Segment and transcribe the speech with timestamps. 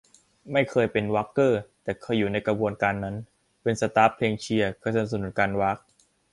[0.51, 3.15] ไม่เคยเป็นว๊ากเกอร์ แต่เคยอยู่ในกระบวนการนั้น
[3.63, 5.77] เป็นสต๊าฟเพลงเชียร์ เคยสนับสนุนการว๊าก